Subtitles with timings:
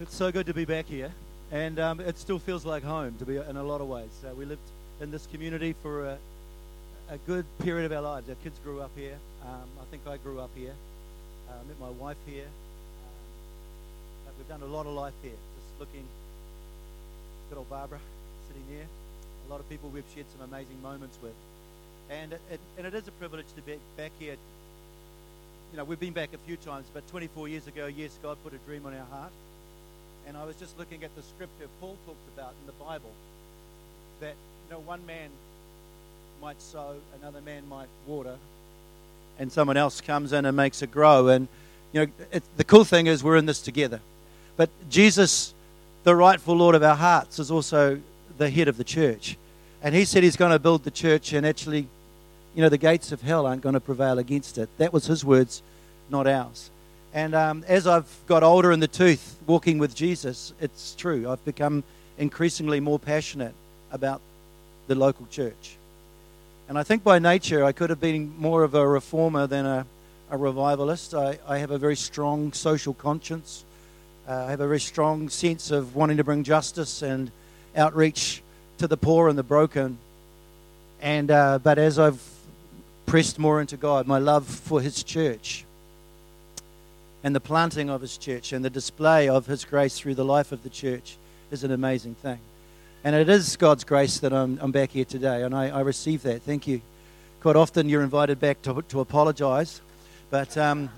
[0.00, 1.12] It's so good to be back here,
[1.52, 4.10] and um, it still feels like home to be in a lot of ways.
[4.24, 4.68] Uh, we lived
[5.00, 6.18] in this community for a,
[7.10, 8.28] a, good period of our lives.
[8.28, 9.14] Our kids grew up here.
[9.44, 10.72] Um, I think I grew up here.
[11.48, 12.46] Uh, met my wife here.
[14.26, 15.30] Um, we've done a lot of life here.
[15.30, 16.04] Just looking,
[17.48, 18.00] good old Barbara
[18.48, 18.86] sitting there.
[19.46, 21.34] A lot of people we've shared some amazing moments with,
[22.10, 24.34] and it, and it is a privilege to be back here.
[25.70, 28.54] You know, we've been back a few times, but 24 years ago, yes, God put
[28.54, 29.30] a dream on our heart
[30.26, 33.10] and I was just looking at the scripture Paul talks about in the Bible
[34.20, 34.34] that
[34.66, 35.30] you know one man
[36.40, 38.36] might sow, another man might water,
[39.38, 41.28] and someone else comes in and makes it grow.
[41.28, 41.48] And
[41.92, 44.00] you know, it, the cool thing is we're in this together.
[44.56, 45.54] But Jesus,
[46.04, 48.00] the rightful Lord of our hearts, is also
[48.38, 49.36] the head of the church,
[49.82, 51.86] and He said He's going to build the church, and actually,
[52.54, 54.68] you know, the gates of hell aren't going to prevail against it.
[54.78, 55.62] That was His words,
[56.10, 56.70] not ours.
[57.14, 61.30] And um, as I've got older in the tooth, walking with Jesus, it's true.
[61.30, 61.84] I've become
[62.18, 63.54] increasingly more passionate
[63.92, 64.20] about
[64.88, 65.76] the local church.
[66.68, 69.86] And I think by nature, I could have been more of a reformer than a,
[70.28, 71.14] a revivalist.
[71.14, 73.64] I, I, have a very strong social conscience.
[74.28, 77.30] Uh, I have a very strong sense of wanting to bring justice and
[77.76, 78.42] outreach
[78.78, 79.98] to the poor and the broken.
[81.00, 82.20] And uh, but as I've
[83.06, 85.64] pressed more into God, my love for His church
[87.24, 90.52] and the planting of his church and the display of his grace through the life
[90.52, 91.16] of the church
[91.50, 92.38] is an amazing thing.
[93.02, 96.22] And it is God's grace that I'm, I'm back here today, and I, I receive
[96.22, 96.42] that.
[96.42, 96.82] Thank you.
[97.40, 99.80] Quite often you're invited back to, to apologize,
[100.28, 100.90] but, um,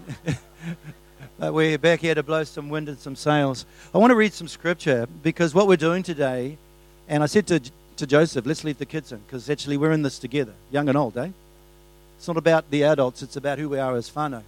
[1.39, 3.65] but we're back here to blow some wind and some sails.
[3.95, 6.59] I want to read some scripture because what we're doing today,
[7.09, 7.61] and I said to,
[7.99, 10.99] to Joseph, let's leave the kids in because actually we're in this together, young and
[10.99, 11.29] old, eh?
[12.19, 14.43] It's not about the adults, it's about who we are as whānau.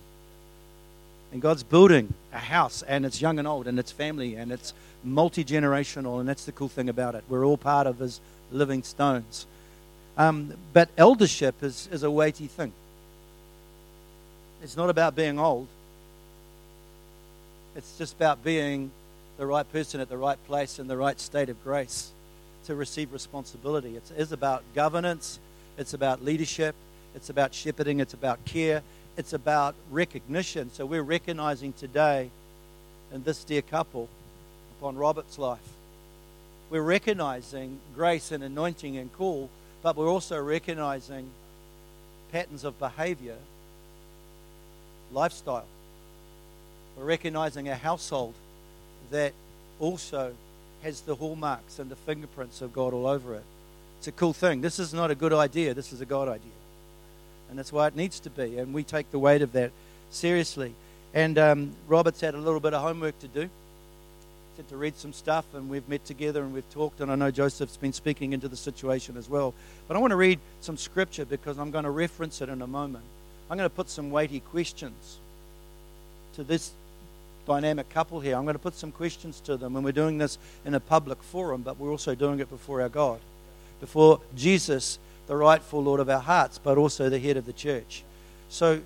[1.32, 4.72] And God's building a house, and it's young and old, and it's family, and it's
[5.04, 7.24] multi generational, and that's the cool thing about it.
[7.28, 8.20] We're all part of His
[8.50, 9.46] living stones.
[10.16, 12.72] Um, but eldership is, is a weighty thing.
[14.62, 15.68] It's not about being old,
[17.76, 18.90] it's just about being
[19.36, 22.10] the right person at the right place in the right state of grace
[22.66, 23.96] to receive responsibility.
[23.96, 25.38] It is about governance,
[25.78, 26.74] it's about leadership,
[27.14, 28.82] it's about shepherding, it's about care,
[29.18, 30.70] it's about recognition.
[30.72, 32.30] So we're recognizing today
[33.12, 34.08] in this dear couple
[34.78, 35.58] upon Robert's life.
[36.70, 39.50] We're recognizing grace and anointing and call,
[39.82, 41.30] but we're also recognizing
[42.30, 43.38] patterns of behavior,
[45.12, 45.66] lifestyle.
[46.96, 48.34] We're recognizing a household
[49.10, 49.32] that
[49.80, 50.34] also
[50.84, 53.44] has the hallmarks and the fingerprints of God all over it.
[53.98, 54.60] It's a cool thing.
[54.60, 56.57] This is not a good idea, this is a God idea
[57.50, 58.58] and that's why it needs to be.
[58.58, 59.70] And we take the weight of that
[60.10, 60.74] seriously.
[61.14, 63.48] And um, Robert's had a little bit of homework to do.
[64.56, 67.00] Had to read some stuff, and we've met together and we've talked.
[67.00, 69.54] And I know Joseph's been speaking into the situation as well.
[69.86, 72.66] But I want to read some scripture because I'm going to reference it in a
[72.66, 73.04] moment.
[73.48, 75.18] I'm going to put some weighty questions
[76.34, 76.72] to this
[77.46, 78.36] dynamic couple here.
[78.36, 81.22] I'm going to put some questions to them, and we're doing this in a public
[81.22, 83.20] forum, but we're also doing it before our God,
[83.80, 84.98] before Jesus
[85.28, 88.02] the rightful Lord of our hearts, but also the head of the church.
[88.48, 88.80] So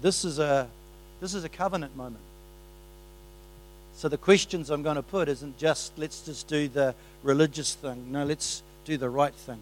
[0.00, 0.68] this is a
[1.20, 2.22] this is a covenant moment.
[3.96, 6.94] So the questions I'm going to put isn't just let's just do the
[7.24, 8.12] religious thing.
[8.12, 9.60] No, let's do the right thing.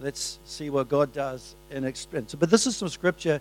[0.00, 2.34] Let's see what God does in experience.
[2.34, 3.40] But this is some scripture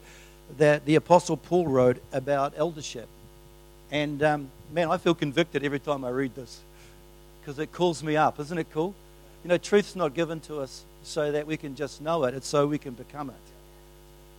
[0.58, 3.08] that the Apostle Paul wrote about eldership.
[3.92, 6.62] And um, man, I feel convicted every time I read this
[7.40, 8.40] because it calls me up.
[8.40, 8.96] Isn't it cool?
[9.44, 12.48] You know, truth's not given to us so that we can just know it, it's
[12.48, 13.36] so we can become it.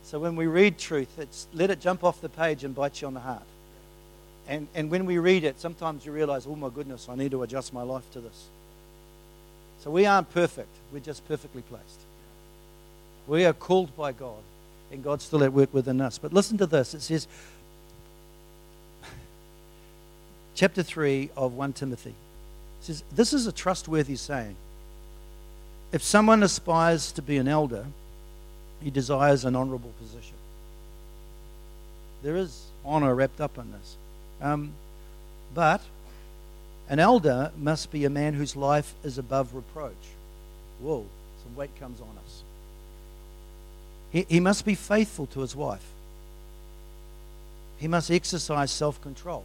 [0.04, 3.06] So when we read truth, it's let it jump off the page and bite you
[3.06, 3.42] on the heart.
[4.46, 7.42] And, and when we read it, sometimes you realize, oh my goodness, I need to
[7.42, 8.48] adjust my life to this.
[9.80, 12.00] So we aren't perfect, we're just perfectly placed.
[13.26, 14.42] We are called by God,
[14.92, 16.18] and God's still at work within us.
[16.18, 17.26] But listen to this it says,
[20.54, 22.10] chapter 3 of 1 Timothy.
[22.10, 24.56] It says, This is a trustworthy saying.
[25.94, 27.86] If someone aspires to be an elder,
[28.82, 30.34] he desires an honorable position.
[32.24, 33.96] There is honor wrapped up in this.
[34.40, 34.72] Um,
[35.54, 35.80] but
[36.88, 39.92] an elder must be a man whose life is above reproach.
[40.80, 41.06] Whoa,
[41.44, 42.42] some weight comes on us.
[44.10, 45.86] He, he must be faithful to his wife.
[47.78, 49.44] He must exercise self control,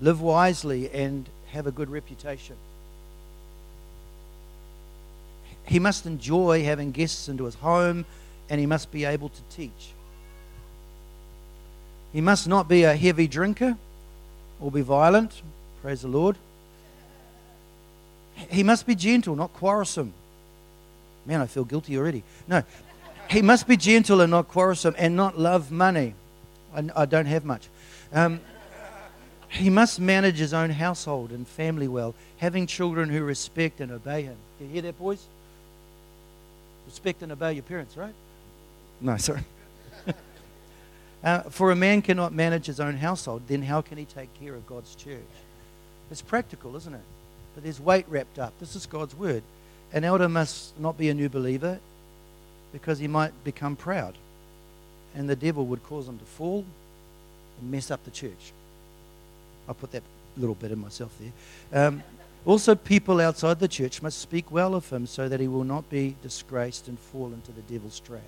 [0.00, 2.56] live wisely, and have a good reputation.
[5.66, 8.04] He must enjoy having guests into his home
[8.48, 9.92] and he must be able to teach.
[12.12, 13.76] He must not be a heavy drinker
[14.60, 15.42] or be violent,
[15.86, 16.36] Praise the Lord.
[18.50, 20.12] He must be gentle, not quarrelsome.
[21.24, 22.24] Man, I feel guilty already.
[22.48, 22.64] No,
[23.30, 26.14] he must be gentle and not quarrelsome and not love money.
[26.74, 27.68] I, I don't have much.
[28.12, 28.40] Um,
[29.48, 34.22] he must manage his own household and family well, having children who respect and obey
[34.22, 34.36] him.
[34.58, 35.24] Do you hear that, boys?
[36.86, 38.14] Respect and obey your parents, right?
[39.00, 39.42] No, sorry.
[41.24, 44.54] uh, for a man cannot manage his own household, then how can he take care
[44.54, 45.20] of God's church?
[46.10, 47.00] It's practical, isn't it?
[47.54, 48.52] But there's weight wrapped up.
[48.60, 49.42] This is God's word.
[49.92, 51.78] An elder must not be a new believer
[52.72, 54.14] because he might become proud.
[55.14, 56.64] And the devil would cause him to fall
[57.60, 58.52] and mess up the church.
[59.68, 60.02] I'll put that
[60.36, 61.86] little bit in myself there.
[61.86, 62.02] Um,
[62.46, 65.90] also, people outside the church must speak well of him so that he will not
[65.90, 68.22] be disgraced and fall into the devil's trap.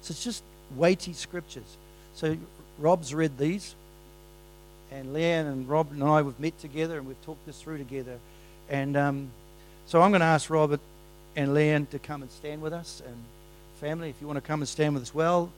[0.00, 0.42] So it's just
[0.74, 1.76] weighty scriptures.
[2.14, 2.36] So
[2.78, 3.74] Rob's read these,
[4.90, 8.18] and Leanne and Rob and I have met together and we've talked this through together.
[8.70, 9.30] And um,
[9.86, 10.80] so I'm going to ask Robert
[11.36, 13.02] and Leanne to come and stand with us.
[13.06, 13.16] And
[13.80, 15.50] family, if you want to come and stand with us, well.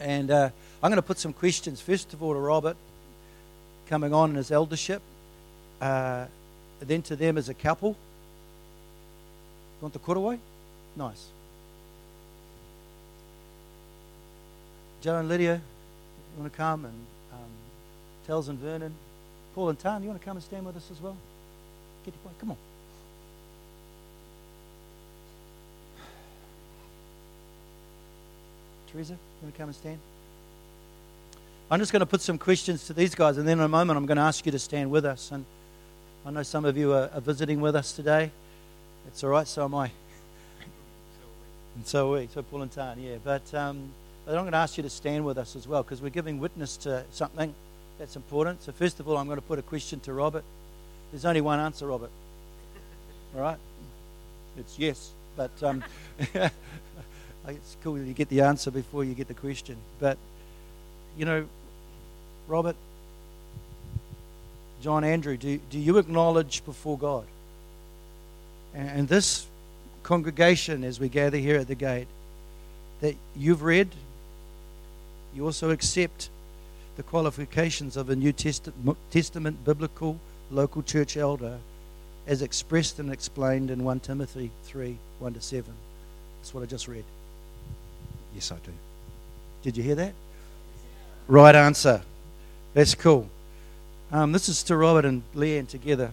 [0.00, 0.50] And uh,
[0.82, 2.76] I'm going to put some questions, first of all, to Robert,
[3.88, 5.02] coming on in his eldership,
[5.80, 6.26] uh,
[6.86, 7.96] then to them as a couple.
[9.80, 10.38] Want the korowai?
[10.96, 11.26] Nice.
[15.00, 16.84] Joe and Lydia, you want to come?
[16.84, 16.94] And
[17.32, 17.38] um,
[18.26, 18.92] Tels and Vernon.
[19.54, 21.16] Paul and Tan, you want to come and stand with us as well?
[22.04, 22.56] Get your boy, come on.
[28.92, 29.98] Teresa, you want to come and stand?
[31.70, 33.98] I'm just going to put some questions to these guys, and then in a moment
[33.98, 35.30] I'm going to ask you to stand with us.
[35.30, 35.44] And
[36.26, 38.30] I know some of you are, are visiting with us today.
[39.06, 39.90] It's all right, so am I.
[41.76, 43.16] and so are we, so Paul and Tan, yeah.
[43.22, 43.90] But, um,
[44.26, 46.38] but I'm going to ask you to stand with us as well because we're giving
[46.38, 47.54] witness to something
[47.98, 48.62] that's important.
[48.62, 50.44] So, first of all, I'm going to put a question to Robert.
[51.12, 52.10] There's only one answer, Robert.
[53.34, 53.58] All right?
[54.58, 55.10] It's yes.
[55.36, 55.84] But um,
[56.34, 59.76] it's cool you get the answer before you get the question.
[60.00, 60.18] But,
[61.16, 61.46] you know,
[62.48, 62.76] Robert,
[64.82, 67.24] John Andrew, do, do you acknowledge before God?
[68.74, 69.46] And, and this
[70.02, 72.06] congregation, as we gather here at the gate,
[73.00, 73.88] that you've read,
[75.34, 76.30] you also accept
[76.96, 80.18] the qualifications of a New Testament biblical
[80.50, 81.58] local church elder
[82.26, 85.72] as expressed and explained in 1 Timothy 3 1 to 7.
[86.38, 87.04] That's what I just read.
[88.34, 88.72] Yes, I do.
[89.62, 90.12] Did you hear that?
[91.26, 92.02] Right answer.
[92.74, 93.28] That's cool.
[94.10, 96.12] Um, this is to Robert and Leanne together.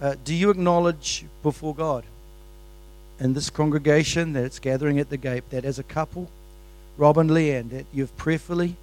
[0.00, 2.04] Uh, do you acknowledge before God
[3.18, 6.30] in this congregation that's gathering at the gate that as a couple,
[6.96, 8.76] Rob and Leanne, that you've prayerfully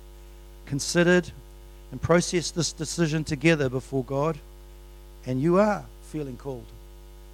[0.66, 1.32] considered
[1.92, 4.38] and processed this decision together before God,
[5.26, 6.66] and you are feeling called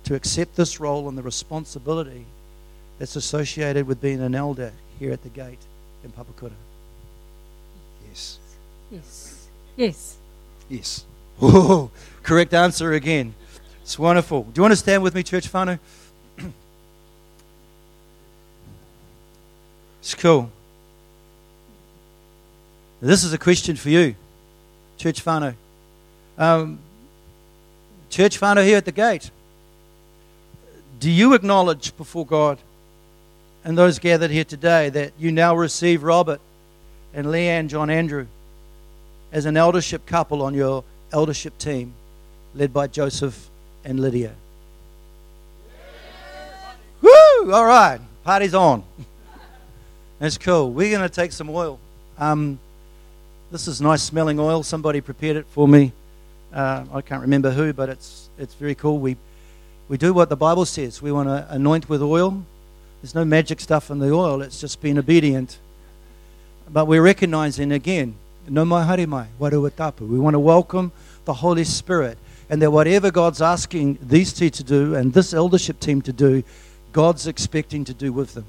[0.03, 2.25] to accept this role and the responsibility
[2.99, 5.59] that's associated with being an elder here at the gate
[6.03, 6.51] in Papakura?
[8.07, 8.37] Yes.
[8.91, 9.47] Yes.
[9.75, 10.17] Yes.
[10.71, 11.05] Yes.
[11.43, 11.89] Oh,
[12.21, 13.33] correct answer again.
[13.81, 14.43] It's wonderful.
[14.43, 15.79] Do you want to stand with me, Church Whānau?
[19.99, 20.51] it's cool.
[23.01, 24.13] This is a question for you,
[24.99, 25.55] Church Whānau.
[26.37, 26.77] Um,
[28.11, 29.31] Church Whānau here at the gate.
[30.99, 32.59] Do you acknowledge before God
[33.65, 36.39] and those gathered here today that you now receive Robert
[37.15, 38.27] and Leanne John Andrew
[39.31, 41.93] as an eldership couple on your eldership team
[42.53, 43.49] led by Joseph
[43.83, 44.33] and Lydia.
[47.01, 47.51] Woo!
[47.51, 48.83] All right, party's on.
[50.19, 50.71] That's cool.
[50.71, 51.79] We're going to take some oil.
[52.17, 52.59] Um,
[53.51, 54.63] this is nice smelling oil.
[54.63, 55.93] Somebody prepared it for me.
[56.53, 58.99] Uh, I can't remember who, but it's it's very cool.
[58.99, 59.15] We
[59.87, 61.01] we do what the Bible says.
[61.01, 62.43] We want to anoint with oil.
[63.01, 64.41] There's no magic stuff in the oil.
[64.41, 65.57] It's just being obedient.
[66.69, 68.15] But we're recognizing again,
[68.51, 70.05] no mai haere mai, Wairua Tapu.
[70.05, 70.91] We want to welcome
[71.25, 72.17] the Holy Spirit.
[72.49, 76.43] And that whatever God's asking these two to do and this eldership team to do,
[76.91, 78.45] God's expecting to do with them.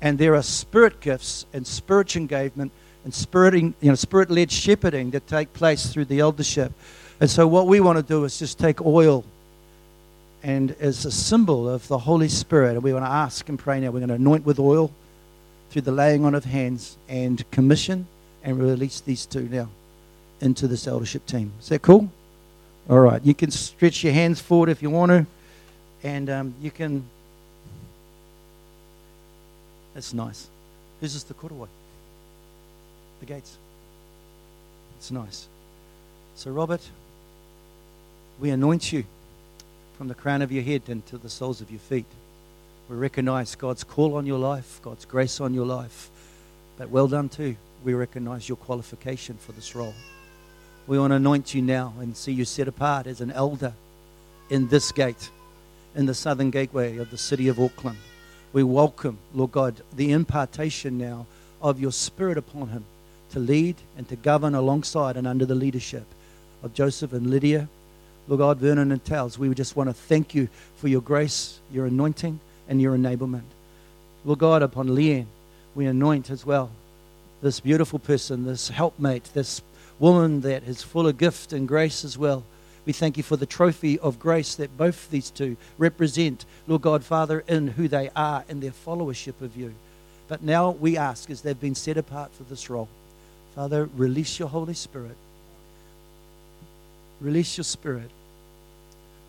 [0.00, 2.70] And there are spirit gifts and spirit engagement
[3.02, 6.72] and spirit, you know, spirit-led shepherding that take place through the eldership.
[7.20, 9.24] And so what we want to do is just take oil
[10.44, 13.80] and as a symbol of the Holy Spirit, and we want to ask and pray
[13.80, 13.90] now.
[13.90, 14.92] We're going to anoint with oil
[15.70, 18.06] through the laying on of hands and commission
[18.42, 19.68] and release these two now
[20.40, 21.52] into this eldership team.
[21.60, 22.10] Is that cool?
[22.88, 23.22] All right.
[23.24, 25.26] You can stretch your hands forward if you want to,
[26.02, 27.04] and um, you can.
[29.94, 30.46] That's nice.
[31.00, 31.68] Who's this the korowai?
[33.20, 33.56] The gates.
[34.98, 35.48] It's nice.
[36.36, 36.82] So, Robert,
[38.40, 39.04] We anoint you
[39.96, 42.06] from the crown of your head and to the soles of your feet.
[42.88, 46.08] We recognize God's call on your life, God's grace on your life.
[46.78, 47.56] But well done, too.
[47.84, 49.94] We recognize your qualification for this role.
[50.86, 53.74] We want to anoint you now and see you set apart as an elder
[54.50, 55.30] in this gate,
[55.94, 57.98] in the southern gateway of the city of Auckland.
[58.52, 61.26] We welcome, Lord God, the impartation now
[61.60, 62.84] of your spirit upon him
[63.32, 66.06] to lead and to govern alongside and under the leadership
[66.62, 67.68] of Joseph and Lydia,
[68.26, 69.38] Lord God, Vernon and Tales.
[69.38, 73.42] We just want to thank you for your grace, your anointing, and your enablement.
[74.24, 75.26] Lord God, upon Leanne,
[75.74, 76.70] we anoint as well
[77.40, 79.62] this beautiful person, this helpmate, this
[79.98, 82.44] woman that is full of gift and grace as well.
[82.84, 87.04] We thank you for the trophy of grace that both these two represent, Lord God,
[87.04, 89.74] Father, in who they are in their followership of you.
[90.26, 92.88] But now we ask, as they've been set apart for this role,
[93.54, 95.16] Father, release your Holy Spirit.
[97.20, 98.10] Release your Spirit,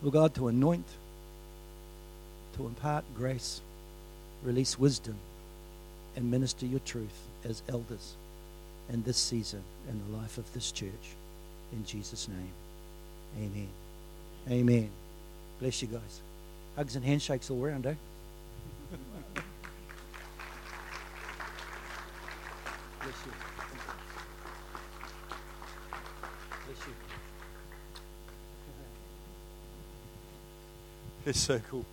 [0.01, 0.85] Lord God, to anoint,
[2.57, 3.61] to impart grace,
[4.43, 5.15] release wisdom,
[6.15, 8.15] and minister your truth as elders
[8.91, 11.15] in this season in the life of this church.
[11.71, 12.51] In Jesus' name,
[13.37, 13.67] amen.
[14.49, 14.89] Amen.
[15.59, 16.21] Bless you guys.
[16.75, 17.93] Hugs and handshakes all around, eh?
[23.01, 23.31] Bless you.
[26.65, 26.93] Bless you.
[31.25, 31.85] It's so cool.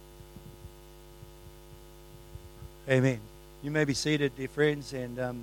[2.88, 3.20] Amen.
[3.66, 5.42] You may be seated, dear friends, and um,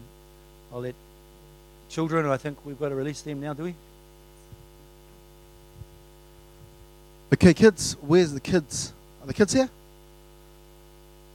[0.72, 0.96] I'll let
[1.90, 3.76] children, I think we've got to release them now, do we?
[7.34, 8.94] Okay, kids, where's the kids?
[9.22, 9.70] Are the kids here?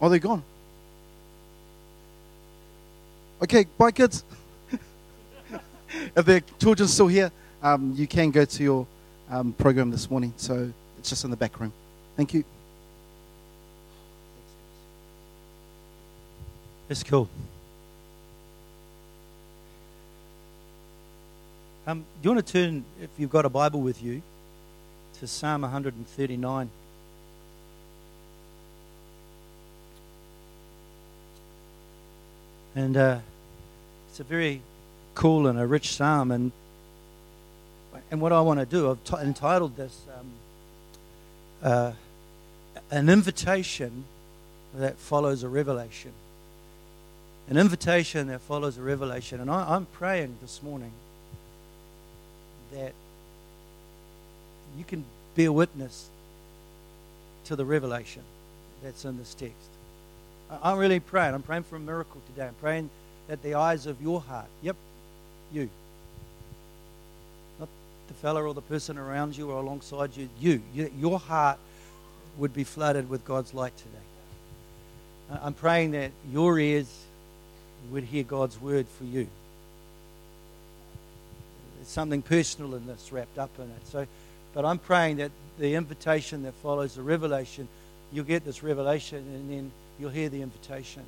[0.01, 0.43] Are they're gone.
[3.43, 4.25] Okay, bye, kids.
[6.17, 7.31] if the children's still here,
[7.63, 8.87] um, you can go to your
[9.29, 10.33] um, program this morning.
[10.39, 11.75] So it's just in the back room.
[12.17, 12.45] Thank you.
[16.89, 17.29] That's cool.
[21.87, 24.23] Um, do you want to turn, if you've got a Bible with you,
[25.21, 26.71] to Psalm 139?
[32.75, 33.19] And uh,
[34.09, 34.63] it's a very
[35.15, 36.31] cool and a rich psalm.
[36.31, 36.53] And
[38.11, 40.27] and what I want to do, I've t- entitled this um,
[41.63, 41.93] uh,
[42.91, 44.05] "An Invitation
[44.75, 46.13] That Follows a Revelation."
[47.51, 49.41] An invitation that follows a revelation.
[49.41, 50.93] And I, I'm praying this morning
[52.73, 52.93] that
[54.77, 56.11] you can bear witness
[57.47, 58.23] to the revelation
[58.83, 59.71] that's in this text.
[60.51, 61.35] I- I'm really praying.
[61.35, 62.49] I'm praying for a miracle today.
[62.49, 62.91] I'm praying
[63.29, 64.77] that the eyes of your heart, yep,
[65.51, 65.71] you,
[67.59, 67.69] not
[68.09, 71.59] the fella or the person around you or alongside you, you, you your heart
[72.37, 75.41] would be flooded with God's light today.
[75.43, 76.89] I'm praying that your ears
[77.91, 79.27] would hear God's word for you.
[81.77, 83.87] There's something personal in this wrapped up in it.
[83.87, 84.07] So,
[84.53, 87.69] but I'm praying that the invitation that follows the revelation,
[88.13, 91.03] you'll get this revelation and then you'll hear the invitation.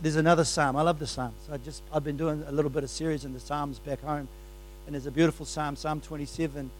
[0.00, 0.76] There's another psalm.
[0.76, 1.34] I love the psalms.
[1.50, 4.28] I just I've been doing a little bit of series in the psalms back home,
[4.86, 6.70] and there's a beautiful psalm, Psalm 27,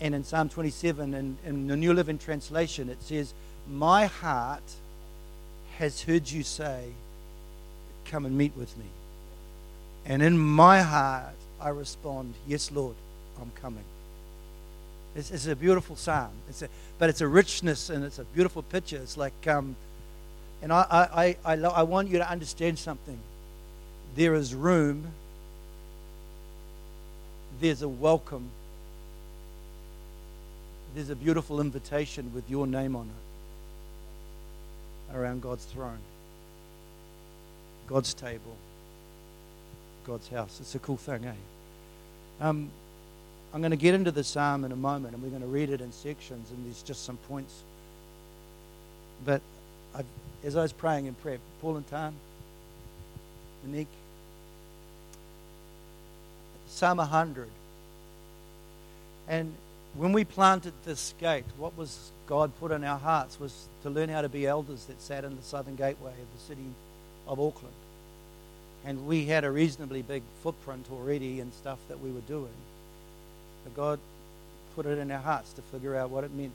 [0.00, 3.34] and in Psalm 27, in, in the New Living Translation, it says,
[3.68, 4.62] "My heart
[5.78, 6.92] has heard you say."
[8.10, 8.86] Come and meet with me.
[10.04, 12.94] And in my heart, I respond, Yes, Lord,
[13.40, 13.84] I'm coming.
[15.14, 16.30] It's, it's a beautiful psalm.
[16.48, 18.98] It's a, but it's a richness and it's a beautiful picture.
[18.98, 19.74] It's like, um,
[20.62, 23.18] and I, I, I, I, lo- I want you to understand something.
[24.14, 25.06] There is room,
[27.60, 28.50] there's a welcome,
[30.94, 33.08] there's a beautiful invitation with your name on
[35.10, 35.98] it around God's throne.
[37.86, 38.56] God's table,
[40.06, 40.58] God's house.
[40.60, 41.32] It's a cool thing, eh?
[42.40, 42.70] Um,
[43.54, 45.70] I'm going to get into the psalm in a moment, and we're going to read
[45.70, 47.62] it in sections, and there's just some points.
[49.24, 49.40] But
[49.94, 50.04] I've,
[50.44, 52.12] as I was praying in prayer, Paul and Tan,
[53.64, 53.88] Monique,
[56.68, 57.48] Psalm 100.
[59.28, 59.54] And
[59.94, 64.08] when we planted this gate, what was God put in our hearts was to learn
[64.08, 66.62] how to be elders that sat in the southern gateway of the city
[67.26, 67.74] of Auckland.
[68.84, 72.54] And we had a reasonably big footprint already and stuff that we were doing.
[73.64, 73.98] But God
[74.76, 76.52] put it in our hearts to figure out what it meant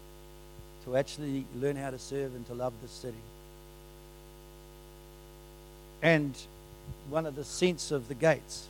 [0.85, 3.17] to actually learn how to serve and to love the city.
[6.01, 6.35] And
[7.09, 8.67] one of the sense of the gates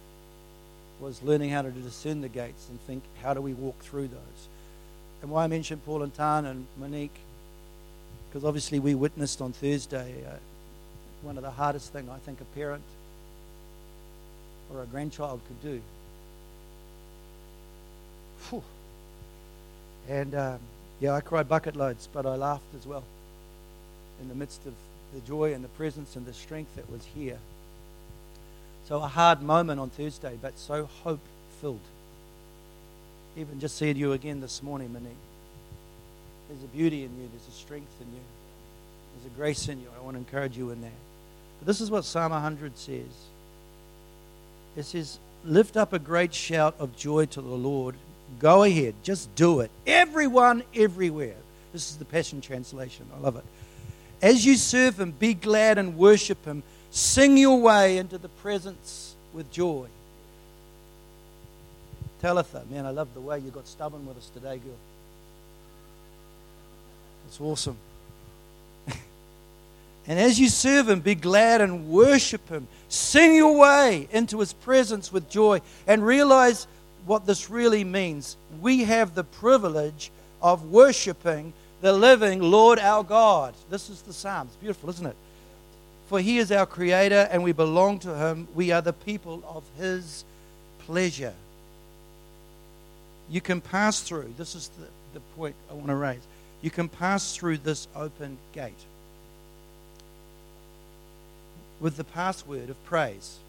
[1.00, 4.48] was learning how to discern the gates and think, how do we walk through those?
[5.22, 7.16] And why I mentioned Paul and Tan and Monique,
[8.30, 10.36] because obviously we witnessed on Thursday uh,
[11.22, 12.84] one of the hardest thing I think a parent
[14.74, 15.82] or a grandchild could do.
[18.40, 18.64] Phew.
[20.10, 20.60] And um,
[21.00, 23.04] yeah, I cried bucket loads, but I laughed as well
[24.22, 24.74] in the midst of
[25.14, 27.38] the joy and the presence and the strength that was here.
[28.88, 31.20] So a hard moment on Thursday, but so hope
[31.60, 31.80] filled.
[33.38, 35.12] Even just seeing you again this morning, Monique.
[36.50, 38.22] There's a beauty in you, there's a strength in you,
[39.16, 39.88] there's a grace in you.
[39.98, 40.92] I want to encourage you in that.
[41.64, 43.06] This is what Psalm 100 says
[44.76, 47.96] it says, Lift up a great shout of joy to the Lord.
[48.40, 49.72] Go ahead, just do it.
[49.88, 51.36] Everyone, everywhere.
[51.74, 53.06] This is the Passion Translation.
[53.16, 53.44] I love it.
[54.22, 56.64] As you serve Him, be glad and worship Him.
[56.92, 59.88] Sing your way into the presence with joy.
[62.22, 64.78] Talitha, man, I love the way you got stubborn with us today, girl.
[67.28, 67.78] It's awesome.
[70.08, 72.68] And as you serve Him, be glad and worship Him.
[72.90, 76.68] Sing your way into His presence with joy and realize
[77.06, 78.38] what this really means.
[78.62, 83.54] We have the privilege of worshiping the living Lord our God.
[83.70, 84.48] This is the psalm.
[84.48, 85.16] It's Beautiful, isn't it?
[86.08, 88.48] For he is our creator and we belong to him.
[88.54, 90.24] We are the people of his
[90.86, 91.34] pleasure.
[93.30, 96.22] You can pass through, this is the, the point I want to raise.
[96.62, 98.74] You can pass through this open gate
[101.82, 103.40] with the password of praise.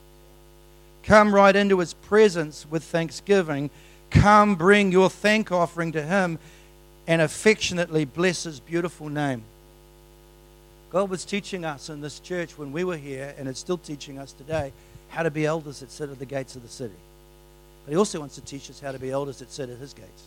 [1.04, 3.70] Come right into his presence with thanksgiving.
[4.10, 6.38] Come bring your thank offering to him
[7.06, 9.42] and affectionately bless his beautiful name.
[10.90, 14.18] God was teaching us in this church when we were here, and it's still teaching
[14.18, 14.72] us today,
[15.08, 16.94] how to be elders that sit at the gates of the city.
[17.84, 19.94] But He also wants to teach us how to be elders that sit at His
[19.94, 20.24] gates.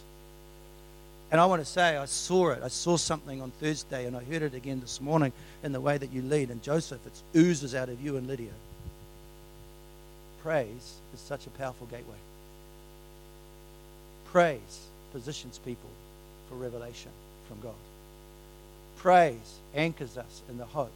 [1.32, 2.62] And I want to say, I saw it.
[2.64, 5.34] I saw something on Thursday, and I heard it again this morning
[5.64, 6.50] in the way that you lead.
[6.50, 8.52] And Joseph, it oozes out of you and Lydia.
[10.44, 12.16] Praise is such a powerful gateway.
[14.32, 15.90] Praise positions people
[16.48, 17.12] for revelation
[17.48, 17.74] from God.
[18.98, 20.92] Praise anchors us in the hope.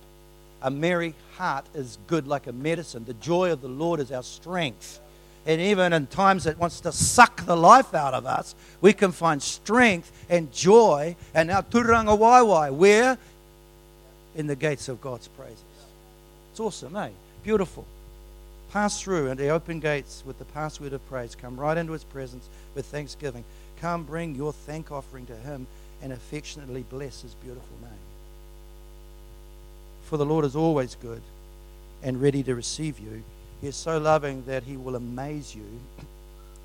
[0.62, 3.06] A merry heart is good like a medicine.
[3.06, 5.00] The joy of the Lord is our strength.
[5.50, 9.12] And even in times that wants to suck the life out of us, we can
[9.12, 11.16] find strength and joy.
[11.34, 13.18] And now tūrangawaewae, where?
[14.36, 15.64] In the gates of God's praises.
[16.52, 17.10] It's awesome, eh?
[17.44, 17.84] Beautiful.
[18.70, 21.34] Pass through and the open gates with the password of praise.
[21.34, 23.44] Come right into his presence with thanksgiving.
[23.82, 25.66] Come bring your thank offering to him
[26.04, 28.06] and affectionately bless his beautiful name.
[30.04, 31.24] For the Lord is always good
[32.04, 33.24] and ready to receive you.
[33.62, 35.66] He is so loving that he will amaze you,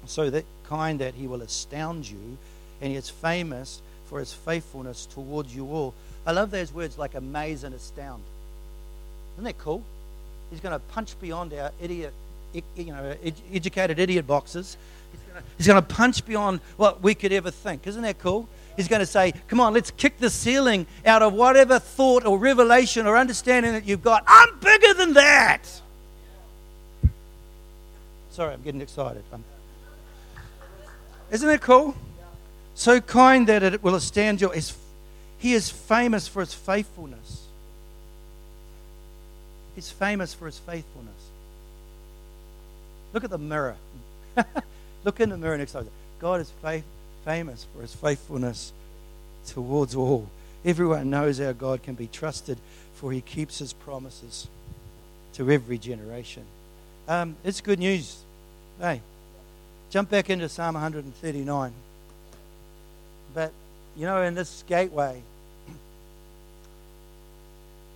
[0.06, 2.38] so that kind that he will astound you,
[2.80, 5.94] and he is famous for his faithfulness towards you all.
[6.26, 8.22] I love those words like amaze and astound.
[9.34, 9.82] Isn't that cool?
[10.50, 12.12] He's going to punch beyond our idiot,
[12.76, 13.16] you know,
[13.52, 14.76] educated idiot boxes.
[15.58, 17.86] He's going to punch beyond what we could ever think.
[17.86, 18.48] Isn't that cool?
[18.76, 22.38] He's going to say, Come on, let's kick the ceiling out of whatever thought or
[22.38, 24.24] revelation or understanding that you've got.
[24.26, 25.80] I'm bigger than that.
[28.34, 29.22] Sorry, I'm getting excited.
[29.32, 29.44] I'm...
[31.30, 31.94] Isn't it cool?
[32.74, 34.52] So kind that it will stand your.
[35.38, 37.46] He is famous for his faithfulness.
[39.76, 41.14] He's famous for his faithfulness.
[43.12, 43.76] Look at the mirror.
[45.04, 45.86] Look in the mirror next time.
[46.18, 46.84] God is faith,
[47.24, 48.72] famous for his faithfulness
[49.46, 50.28] towards all.
[50.64, 52.58] Everyone knows our God can be trusted,
[52.94, 54.48] for he keeps his promises
[55.34, 56.42] to every generation.
[57.06, 58.16] Um, it's good news.
[58.80, 59.02] Hey,
[59.90, 61.72] jump back into Psalm 139.
[63.34, 63.52] But,
[63.94, 65.20] you know, in this gateway,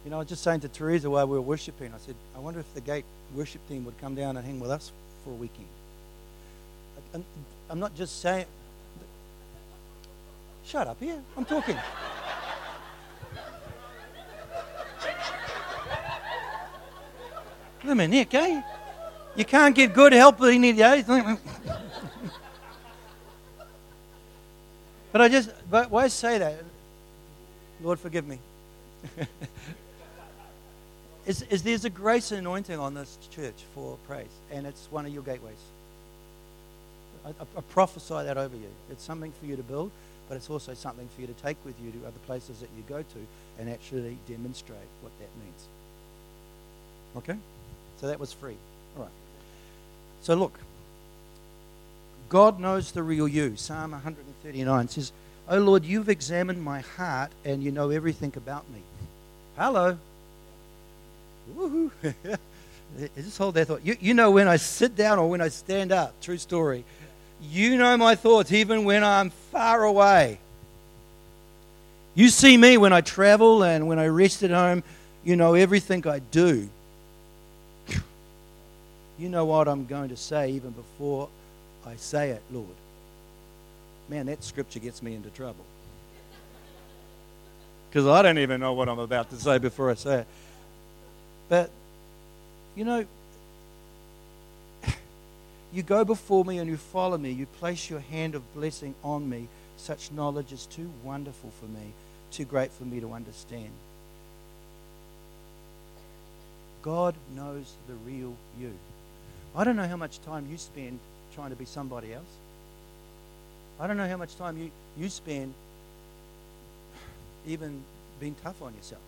[0.04, 2.40] you know, I was just saying to Teresa while we were worshiping, I said, I
[2.40, 4.92] wonder if the gate worship team would come down and hang with us
[5.24, 5.68] for a weekend.
[7.70, 8.44] I'm not just saying.
[10.66, 11.22] Shut up here.
[11.34, 11.78] I'm talking.
[17.84, 18.60] Let me Nick, eh?
[19.38, 21.36] You can't get good help in need eh?
[25.12, 26.64] But I just, but why say that?
[27.80, 28.40] Lord, forgive me.
[31.26, 35.14] is, is there's a grace anointing on this church for praise, and it's one of
[35.14, 35.54] your gateways.
[37.24, 38.70] I, I, prophesy that over you.
[38.90, 39.92] It's something for you to build,
[40.28, 42.82] but it's also something for you to take with you to other places that you
[42.88, 43.26] go to
[43.60, 45.68] and actually demonstrate what that means.
[47.18, 47.38] Okay?
[48.00, 48.56] So that was free.
[48.96, 49.12] All right.
[50.22, 50.58] So look,
[52.28, 53.56] God knows the real you.
[53.56, 55.12] Psalm 139 says,
[55.48, 58.82] Oh Lord, you've examined my heart and you know everything about me.
[59.56, 59.96] Hello.
[61.56, 61.90] Woohoo.
[63.16, 63.84] Just hold that thought.
[63.84, 66.14] You, you know when I sit down or when I stand up.
[66.20, 66.84] True story.
[67.40, 70.38] You know my thoughts even when I'm far away.
[72.14, 74.82] You see me when I travel and when I rest at home.
[75.24, 76.68] You know everything I do.
[79.18, 81.28] You know what I'm going to say even before
[81.84, 82.66] I say it, Lord.
[84.08, 85.64] Man, that scripture gets me into trouble.
[87.88, 90.26] Because I don't even know what I'm about to say before I say it.
[91.48, 91.70] But,
[92.76, 93.06] you know,
[95.72, 97.32] you go before me and you follow me.
[97.32, 99.48] You place your hand of blessing on me.
[99.78, 101.92] Such knowledge is too wonderful for me,
[102.30, 103.70] too great for me to understand.
[106.82, 108.72] God knows the real you.
[109.58, 111.00] I don't know how much time you spend
[111.34, 112.32] trying to be somebody else.
[113.80, 115.52] I don't know how much time you, you spend
[117.44, 117.82] even
[118.20, 119.02] being tough on yourself.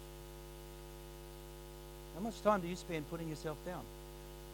[2.16, 3.82] How much time do you spend putting yourself down?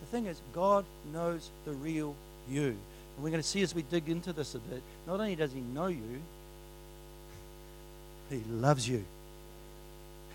[0.03, 2.15] The thing is, God knows the real
[2.47, 2.77] you.
[3.15, 5.53] And we're going to see as we dig into this a bit, not only does
[5.53, 6.21] He know you,
[8.31, 9.03] He loves you.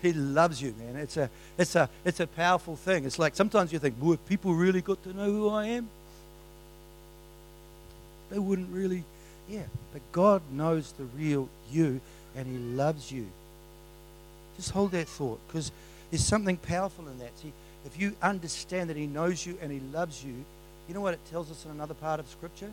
[0.02, 0.96] He loves you, man.
[0.96, 3.04] It's a, it's a, it's a powerful thing.
[3.04, 5.88] It's like sometimes you think, boy, if people really got to know who I am,
[8.28, 9.04] they wouldn't really.
[9.48, 9.62] Yeah,
[9.92, 12.00] but God knows the real you
[12.36, 13.28] and He loves you.
[14.56, 15.70] Just hold that thought because
[16.10, 17.38] there's something powerful in that.
[17.38, 17.52] See,
[17.86, 20.34] if you understand that He knows you and He loves you,
[20.88, 22.70] you know what it tells us in another part of Scripture?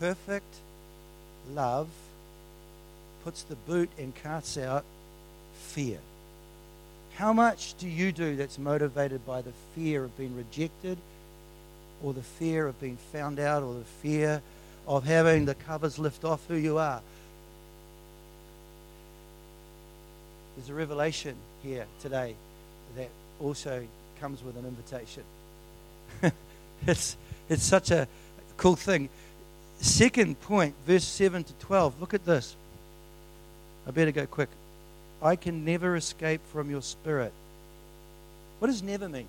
[0.00, 0.54] Perfect
[1.54, 1.88] love
[3.24, 4.84] puts the boot and casts out
[5.54, 5.98] fear.
[7.16, 10.98] How much do you do that's motivated by the fear of being rejected
[12.02, 14.42] or the fear of being found out or the fear
[14.86, 17.00] of having the covers lift off who you are?
[20.56, 22.34] There's a revelation here today
[22.96, 23.08] that
[23.40, 23.86] also
[24.20, 25.22] comes with an invitation.
[26.86, 27.16] it's,
[27.48, 28.06] it's such a
[28.56, 29.08] cool thing.
[29.80, 32.00] Second point, verse 7 to 12.
[32.00, 32.54] Look at this.
[33.86, 34.48] I better go quick.
[35.22, 37.32] I can never escape from your spirit.
[38.58, 39.26] What does never mean?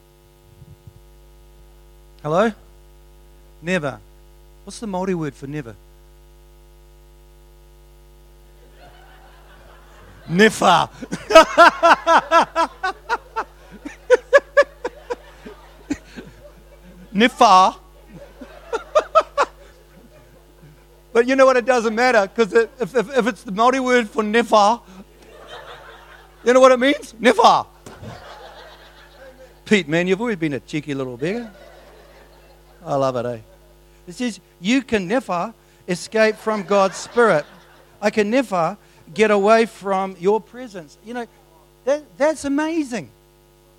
[2.21, 2.51] Hello?
[3.61, 3.99] Never.
[4.63, 5.75] What's the Māori word for never?
[10.29, 10.89] Nefa.
[17.13, 17.75] Nefa.
[21.13, 21.57] But you know what?
[21.57, 24.81] It doesn't matter because if, if, if it's the Māori word for nefa,
[26.43, 27.13] you know what it means?
[27.13, 27.67] Nefa.
[29.65, 31.49] Pete, man, you've always been a cheeky little beggar.
[32.85, 33.39] I love it, eh?
[34.07, 35.53] It says, You can never
[35.87, 37.45] escape from God's Spirit.
[38.01, 38.77] I can never
[39.13, 40.97] get away from your presence.
[41.05, 41.27] You know,
[41.85, 43.09] that, that's amazing.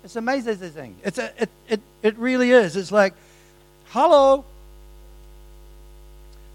[0.03, 0.95] It's amazing thing.
[1.03, 2.75] It's a, it, it, it really is.
[2.75, 3.13] It's like,
[3.87, 4.45] hello.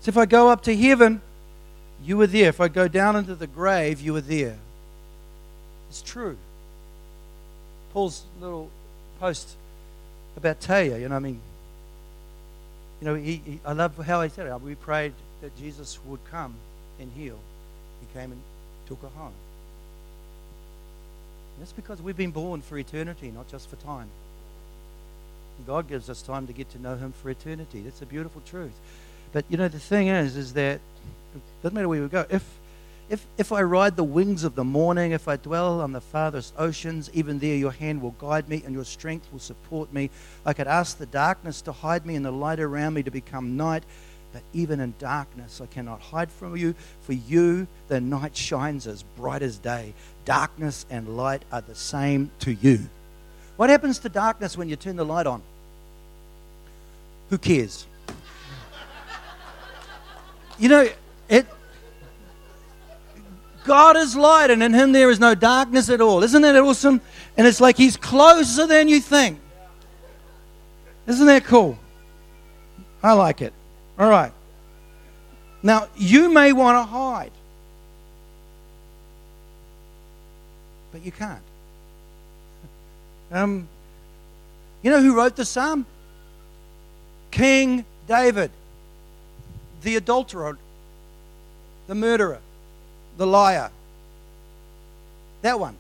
[0.01, 1.21] So if I go up to heaven,
[2.03, 2.49] you were there.
[2.49, 4.57] If I go down into the grave, you were there.
[5.89, 6.37] It's true.
[7.93, 8.71] Paul's little
[9.19, 9.57] post
[10.37, 11.41] about Taya, you know, I mean,
[13.01, 14.61] you know, he, he, I love how he said it.
[14.61, 16.55] We prayed that Jesus would come
[16.99, 17.39] and heal.
[18.01, 18.41] He came and
[18.87, 19.33] took her home.
[21.59, 24.09] That's because we've been born for eternity, not just for time.
[25.67, 27.81] God gives us time to get to know Him for eternity.
[27.81, 28.73] That's a beautiful truth.
[29.33, 30.81] But you know, the thing is, is that
[31.35, 32.27] it doesn't matter where we go.
[32.31, 32.45] If
[33.11, 36.55] if, if I ride the wings of the morning, if I dwell on the farthest
[36.57, 40.11] oceans, even there your hand will guide me and your strength will support me.
[40.47, 43.57] I could ask the darkness to hide me and the light around me to become
[43.57, 43.83] night,
[44.33, 46.77] but even in darkness I cannot hide from you.
[47.01, 49.93] For you, the night shines as bright as day.
[50.25, 52.89] Darkness and light are the same to you.
[53.57, 55.43] What happens to darkness when you turn the light on?
[57.31, 57.87] Who cares?
[60.61, 60.89] You know,
[61.29, 61.47] it
[63.65, 66.23] God is light, and in Him there is no darkness at all.
[66.23, 67.01] Isn't that awesome?
[67.37, 69.41] And it's like He's closer than you think.
[71.07, 71.79] Isn't that cool?
[73.03, 73.53] I like it.
[73.99, 74.33] All right.
[75.63, 77.33] Now, you may want to hide,
[80.93, 81.43] but you can't.
[83.31, 83.69] Um,
[84.83, 85.87] you know who wrote the psalm?
[87.31, 88.51] King David,
[89.83, 90.59] the adulterer,
[91.87, 92.39] the murderer,
[93.17, 93.71] the liar.
[95.43, 95.77] That one.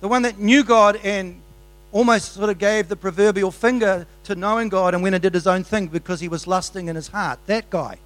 [0.00, 1.40] The one that knew God and
[1.92, 5.46] almost sort of gave the proverbial finger to knowing God and went and did his
[5.46, 7.38] own thing because he was lusting in his heart.
[7.46, 7.98] That guy.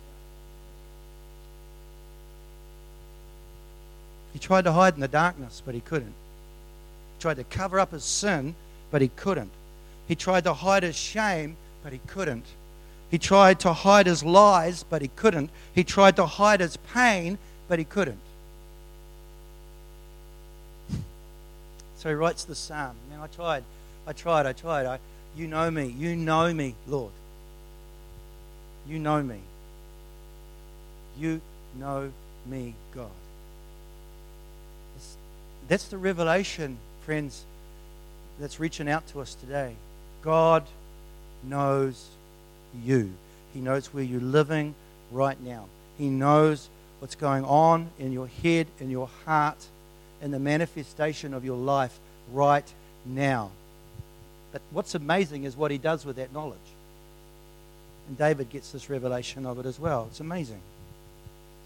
[4.32, 6.08] He tried to hide in the darkness, but he couldn't.
[6.08, 8.54] He tried to cover up his sin,
[8.90, 9.50] but he couldn't.
[10.06, 12.44] He tried to hide his shame, but he couldn't.
[13.16, 15.48] He tried to hide his lies, but he couldn't.
[15.74, 18.18] He tried to hide his pain, but he couldn't.
[21.96, 22.94] So he writes the psalm.
[23.08, 23.64] Man, I tried,
[24.06, 24.84] I tried, I tried.
[24.84, 24.98] I,
[25.34, 27.12] you know me, you know me, Lord.
[28.86, 29.40] You know me.
[31.18, 31.40] You
[31.78, 32.12] know
[32.44, 33.08] me, God.
[35.68, 36.76] That's the revelation,
[37.06, 37.46] friends,
[38.38, 39.74] that's reaching out to us today.
[40.20, 40.64] God
[41.42, 42.10] knows
[42.84, 43.12] you.
[43.54, 44.74] He knows where you're living
[45.10, 45.66] right now.
[45.98, 46.68] He knows
[47.00, 49.64] what's going on in your head, in your heart,
[50.22, 51.98] in the manifestation of your life
[52.32, 52.70] right
[53.04, 53.50] now.
[54.52, 56.58] But what's amazing is what he does with that knowledge.
[58.08, 60.06] And David gets this revelation of it as well.
[60.10, 60.60] It's amazing.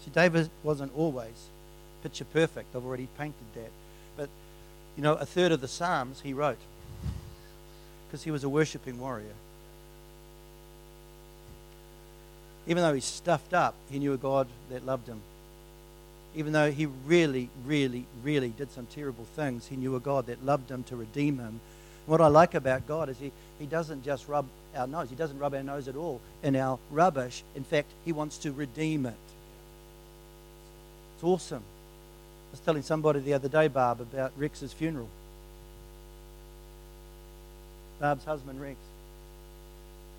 [0.03, 1.49] See, David wasn't always
[2.01, 2.75] picture perfect.
[2.75, 3.71] I've already painted that.
[4.17, 4.29] But,
[4.97, 6.57] you know, a third of the Psalms he wrote
[8.07, 9.33] because he was a worshipping warrior.
[12.67, 15.21] Even though he's stuffed up, he knew a God that loved him.
[16.35, 20.45] Even though he really, really, really did some terrible things, he knew a God that
[20.45, 21.59] loved him to redeem him.
[22.05, 24.45] What I like about God is he, he doesn't just rub
[24.75, 27.43] our nose, he doesn't rub our nose at all in our rubbish.
[27.55, 29.13] In fact, he wants to redeem it.
[31.15, 31.63] It's awesome.
[31.63, 35.09] I was telling somebody the other day, Barb, about Rex's funeral.
[37.99, 38.77] Barb's husband, Rex.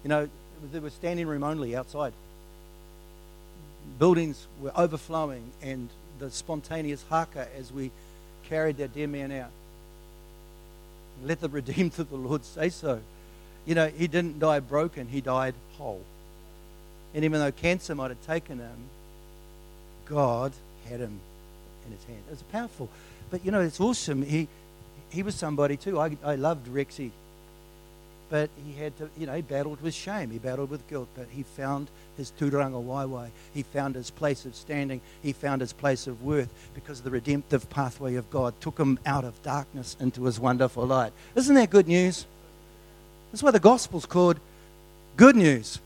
[0.05, 0.29] You know,
[0.73, 2.13] there was standing room only outside.
[3.99, 7.91] Buildings were overflowing, and the spontaneous haka as we
[8.49, 9.51] carried that dear man out.
[11.25, 13.01] Let the redeemed of the Lord say so.
[13.65, 16.03] You know, he didn't die broken, he died whole.
[17.15, 18.89] And even though cancer might have taken him,
[20.07, 20.53] God
[20.89, 21.21] had him
[21.87, 22.23] in his hand.
[22.29, 22.89] It was powerful.
[23.31, 24.23] But you know, it's awesome.
[24.23, 24.49] He
[25.11, 26.01] he was somebody too.
[26.01, 27.11] I, I loved Rexy
[28.33, 31.27] but he had to, you know, he battled with shame, he battled with guilt, but
[31.29, 33.29] he found his tūrangawaewae.
[33.53, 37.69] He found his place of standing, he found his place of worth because the redemptive
[37.69, 41.13] pathway of God took him out of darkness into his wonderful light.
[41.35, 42.25] Isn't that good news?
[43.31, 44.41] That's why the gospel's called
[45.19, 45.79] good news.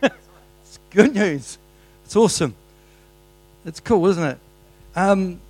[0.02, 1.58] it's good news.
[2.06, 2.54] It's awesome.
[3.66, 4.38] It's cool, isn't it?
[4.96, 5.42] Um,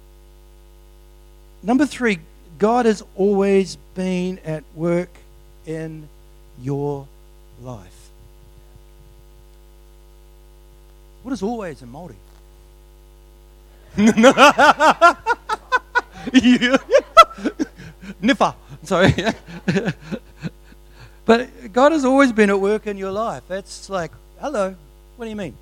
[1.62, 2.18] number three,
[2.60, 5.08] God has always been at work
[5.64, 6.06] in
[6.60, 7.08] your
[7.62, 8.10] life.
[11.22, 12.16] What is always in Māori?
[18.22, 18.54] Nifa.
[18.82, 19.14] Sorry.
[21.24, 23.42] but God has always been at work in your life.
[23.48, 24.76] That's like, hello.
[25.16, 25.56] What do you mean?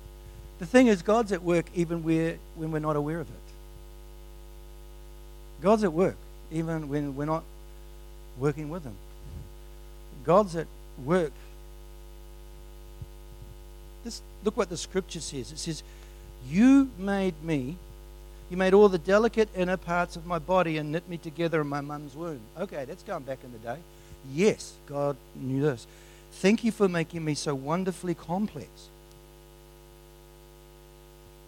[0.59, 3.35] The thing is, God's at work even where, when we're not aware of it.
[5.61, 6.17] God's at work
[6.51, 7.43] even when we're not
[8.37, 8.95] working with Him.
[10.25, 10.67] God's at
[11.03, 11.31] work.
[14.03, 15.51] This, look what the scripture says.
[15.51, 15.83] It says,
[16.47, 17.77] You made me,
[18.49, 21.67] you made all the delicate inner parts of my body and knit me together in
[21.67, 22.41] my mum's womb.
[22.59, 23.77] Okay, that's going back in the day.
[24.33, 25.85] Yes, God knew this.
[26.33, 28.69] Thank you for making me so wonderfully complex.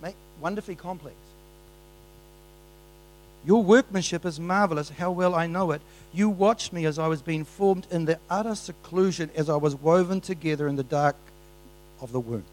[0.01, 1.15] Make, wonderfully complex.
[3.45, 5.81] Your workmanship is marvelous, how well I know it.
[6.13, 9.75] You watched me as I was being formed in the utter seclusion as I was
[9.75, 11.15] woven together in the dark
[12.01, 12.43] of the womb.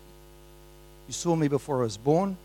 [1.07, 2.37] You saw me before I was born.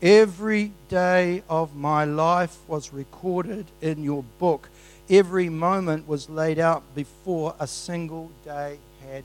[0.00, 4.68] Every day of my life was recorded in your book.
[5.08, 9.24] Every moment was laid out before a single day had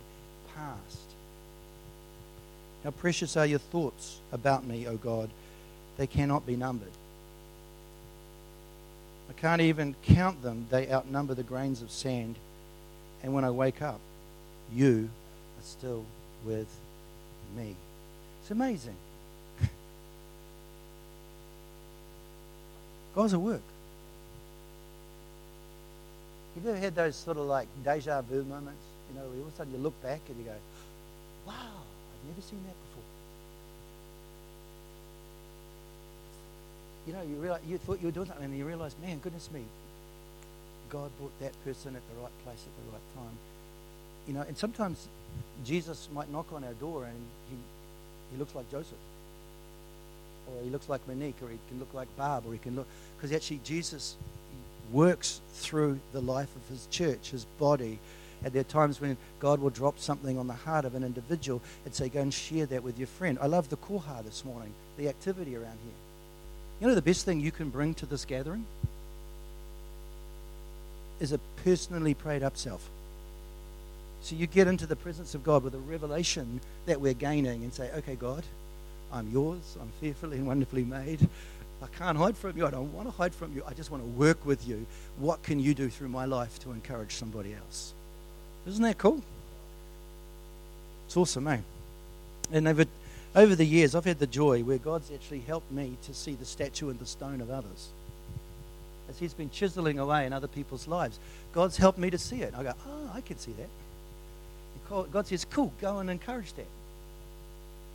[0.55, 0.97] passed.
[2.83, 5.29] How precious are your thoughts about me, O God?
[5.97, 6.91] They cannot be numbered.
[9.41, 10.67] Can't even count them.
[10.69, 12.35] They outnumber the grains of sand.
[13.23, 13.99] And when I wake up,
[14.71, 15.09] you
[15.59, 16.05] are still
[16.45, 16.67] with
[17.57, 17.75] me.
[18.41, 18.95] It's amazing.
[23.15, 23.63] God's at work.
[26.53, 28.83] Have you ever had those sort of like deja vu moments?
[29.09, 30.55] You know, all of a sudden you look back and you go,
[31.47, 32.90] wow, I've never seen that before.
[37.07, 39.49] You know, you, realize, you thought you were doing something and you realize, man, goodness
[39.51, 39.63] me,
[40.89, 43.37] God brought that person at the right place at the right time.
[44.27, 45.07] You know, and sometimes
[45.65, 47.17] Jesus might knock on our door and
[47.49, 47.55] he,
[48.31, 48.97] he looks like Joseph.
[50.47, 52.87] Or he looks like Monique, or he can look like Barb, or he can look.
[53.15, 54.15] Because actually, Jesus
[54.91, 57.99] works through the life of his church, his body.
[58.43, 61.61] And there are times when God will drop something on the heart of an individual
[61.85, 63.37] and say, go and share that with your friend.
[63.39, 65.93] I love the koha this morning, the activity around here
[66.81, 68.65] You know the best thing you can bring to this gathering?
[71.19, 72.89] Is a personally prayed up self.
[74.23, 77.71] So you get into the presence of God with a revelation that we're gaining and
[77.71, 78.43] say, okay, God,
[79.13, 79.77] I'm yours.
[79.79, 81.27] I'm fearfully and wonderfully made.
[81.83, 82.65] I can't hide from you.
[82.65, 83.63] I don't want to hide from you.
[83.67, 84.85] I just want to work with you.
[85.17, 87.93] What can you do through my life to encourage somebody else?
[88.67, 89.21] Isn't that cool?
[91.07, 91.59] It's awesome, eh?
[92.51, 92.85] And over,
[93.35, 96.45] over the years, I've had the joy where God's actually helped me to see the
[96.45, 97.89] statue and the stone of others.
[99.09, 101.19] As He's been chiseling away in other people's lives,
[101.53, 102.53] God's helped me to see it.
[102.57, 105.11] I go, oh, I can see that.
[105.11, 106.67] God says, cool, go and encourage that.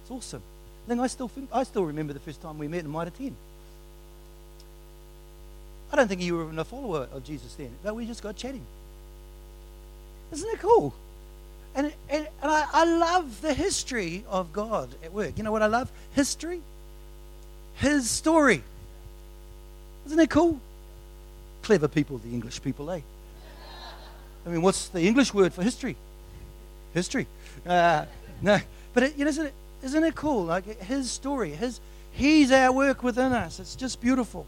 [0.02, 0.42] It's awesome.
[0.86, 3.36] Then I still, I still remember the first time we met in Mitre 10.
[5.92, 8.36] I don't think you were even a follower of Jesus then, but we just got
[8.36, 8.64] chatting.
[10.32, 10.94] Isn't it cool?
[11.76, 15.36] And, and, and I, I love the history of God at work.
[15.36, 15.92] You know what I love?
[16.14, 16.62] History.
[17.74, 18.62] His story.
[20.06, 20.58] Isn't it cool?
[21.62, 23.00] Clever people, the English people, eh?
[24.46, 25.96] I mean, what's the English word for history?
[26.94, 27.26] History.
[27.66, 28.06] Uh,
[28.40, 28.58] no,
[28.94, 30.44] but it, you know, isn't it, isn't it cool?
[30.44, 31.80] Like his story, his,
[32.12, 33.60] he's our work within us.
[33.60, 34.46] It's just beautiful.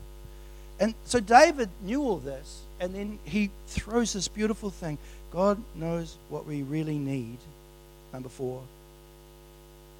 [0.81, 4.97] And so David knew all this, and then he throws this beautiful thing.
[5.33, 7.37] God knows what we really need,
[8.13, 8.63] number four,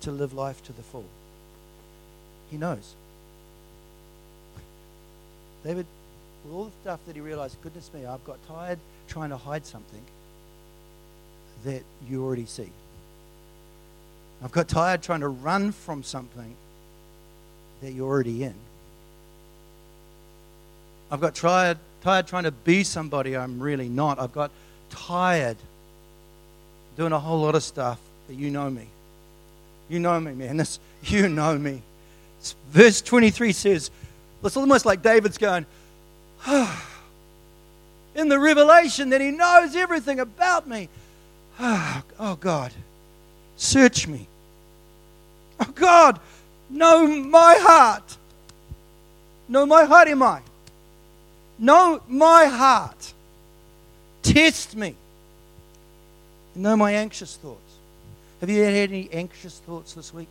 [0.01, 1.05] to live life to the full.
[2.51, 2.95] He knows.
[5.65, 5.87] David,
[6.45, 9.67] with all the stuff that he realized, goodness me, I've got tired trying to hide
[9.67, 10.03] something
[11.65, 12.71] that you already see.
[14.43, 16.55] I've got tired trying to run from something
[17.83, 18.55] that you're already in.
[21.11, 24.19] I've got tired, tired trying to be somebody I'm really not.
[24.19, 24.51] I've got
[24.91, 25.57] tired
[26.97, 28.87] doing a whole lot of stuff that you know me.
[29.89, 30.57] You know me, man.
[30.57, 31.83] This, you know me.
[32.71, 33.91] Verse 23 says,
[34.45, 35.67] it's almost like David's going,
[36.47, 36.87] oh,
[38.15, 40.89] in the revelation that he knows everything about me.
[41.61, 42.73] Oh, oh God,
[43.57, 44.27] search me.
[45.61, 46.21] Oh God,
[46.71, 48.17] know my heart.
[49.49, 50.43] Know my heart am I.
[51.59, 53.13] Know my heart.
[54.29, 54.95] Test me.
[56.55, 57.73] Know my anxious thoughts.
[58.41, 60.29] Have you had any anxious thoughts this week?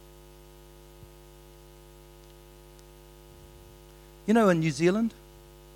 [4.27, 5.15] You know, in New Zealand,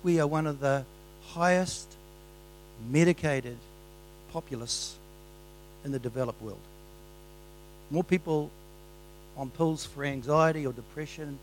[0.04, 0.84] we are one of the
[1.30, 1.88] highest
[2.88, 3.56] medicated
[4.32, 4.94] populace
[5.84, 6.60] in the developed world.
[7.90, 8.52] More people
[9.36, 11.40] on pills for anxiety or depression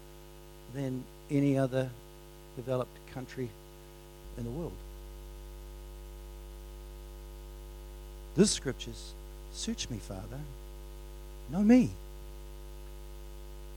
[0.73, 1.89] than any other
[2.55, 3.49] developed country
[4.37, 4.71] in the world.
[8.39, 9.11] This scriptures,
[9.51, 10.39] search me, Father.
[11.51, 11.89] Know me.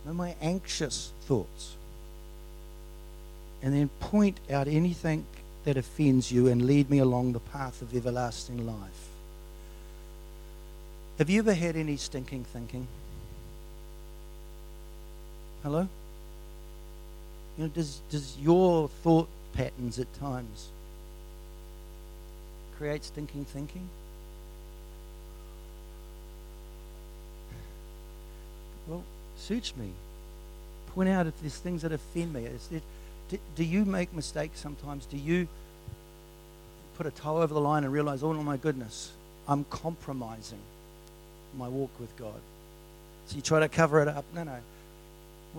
[0.07, 1.75] Know my anxious thoughts.
[3.61, 5.27] And then point out anything
[5.64, 9.09] that offends you and lead me along the path of everlasting life.
[11.18, 12.87] Have you ever had any stinking thinking?
[15.64, 15.88] Hello?
[17.59, 20.68] You know, does, does your thought patterns at times
[22.79, 23.88] create stinking thinking?
[29.42, 29.90] Search me.
[30.94, 32.46] Point out if there's things that offend me.
[32.70, 32.81] There,
[33.28, 35.05] do, do you make mistakes sometimes?
[35.07, 35.48] Do you
[36.96, 39.11] put a toe over the line and realize, oh my goodness,
[39.48, 40.61] I'm compromising
[41.59, 42.40] my walk with God?
[43.26, 44.24] So you try to cover it up.
[44.33, 44.57] No, no.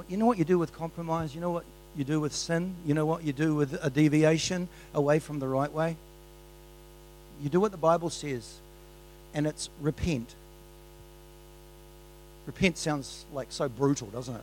[0.07, 1.35] You know what you do with compromise?
[1.35, 1.65] You know what
[1.97, 2.75] you do with sin?
[2.85, 5.97] You know what you do with a deviation away from the right way?
[7.41, 8.59] You do what the Bible says,
[9.33, 10.35] and it's repent.
[12.45, 14.41] Repent sounds like so brutal, doesn't it?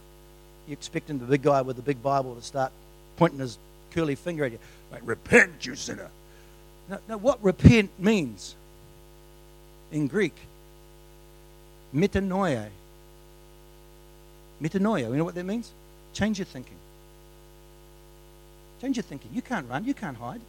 [0.66, 2.72] You're expecting the big guy with the big Bible to start
[3.16, 3.58] pointing his
[3.90, 4.58] curly finger at you.
[4.90, 6.10] Like, repent, you sinner.
[7.08, 8.54] Now, what repent means
[9.92, 10.34] in Greek,
[11.94, 12.68] metanoia.
[14.62, 15.72] Metanoia, you know what that means?
[16.12, 16.76] Change your thinking.
[18.80, 19.30] Change your thinking.
[19.34, 20.40] You can't run, you can't hide.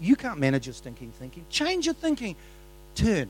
[0.00, 1.44] You can't manage your stinking thinking.
[1.50, 2.36] Change your thinking.
[2.94, 3.28] Turn.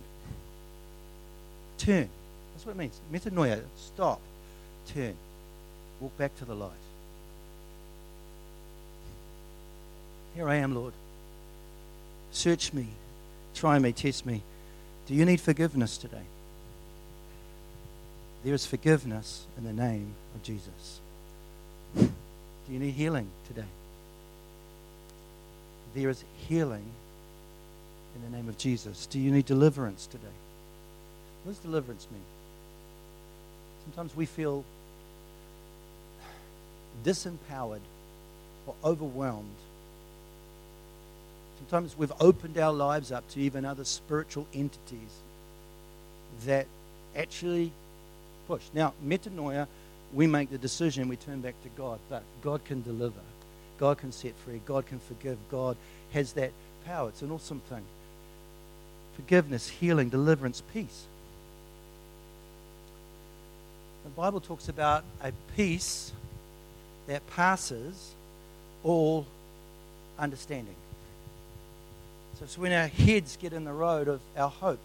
[1.79, 2.09] Turn.
[2.55, 3.01] That's what it means.
[3.13, 3.63] Metanoia.
[3.77, 4.21] Stop.
[4.95, 5.15] Turn.
[6.01, 6.71] Walk back to the light.
[10.35, 10.93] Here I am, Lord.
[12.33, 12.87] Search me.
[13.55, 13.93] Try me.
[13.93, 14.43] Test me.
[15.07, 16.23] Do you need forgiveness today?
[18.45, 21.01] There is forgiveness in the name of Jesus.
[21.97, 22.09] Do
[22.71, 23.69] you need healing today?
[25.95, 26.85] There is healing
[28.17, 29.07] in the name of Jesus.
[29.07, 30.27] Do you need deliverance today?
[31.45, 32.23] What does deliverance mean?
[33.85, 34.65] Sometimes we feel
[37.05, 37.81] disempowered
[38.67, 39.49] or overwhelmed.
[41.59, 45.21] Sometimes we've opened our lives up to even other spiritual entities
[46.45, 46.67] that
[47.17, 47.73] actually
[48.47, 48.63] push.
[48.75, 49.67] Now, metanoia,
[50.13, 53.21] we make the decision, we turn back to God, but God can deliver.
[53.79, 54.61] God can set free.
[54.65, 55.39] God can forgive.
[55.51, 55.77] God
[56.13, 56.53] has that
[56.87, 57.09] power.
[57.09, 57.83] It's an awesome thing.
[59.17, 61.07] Forgiveness, healing, deliverance, peace.
[64.05, 66.13] The Bible talks about a peace
[67.07, 68.13] that passes
[68.83, 69.27] all
[70.19, 70.75] understanding.
[72.39, 74.81] So it's when our heads get in the road of our hope,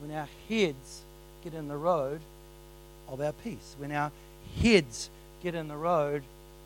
[0.00, 1.02] when our heads
[1.44, 2.20] get in the road
[3.08, 4.10] of our peace, when our
[4.60, 5.08] heads
[5.42, 6.22] get in the road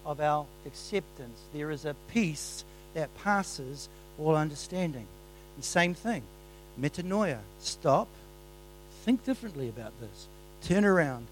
[0.07, 2.65] of our acceptance, there is a peace
[2.95, 5.07] that passes all understanding.
[5.59, 6.23] The same thing,
[6.81, 8.09] metanoia, stop,
[9.05, 10.27] think differently about this,
[10.63, 11.27] turn around.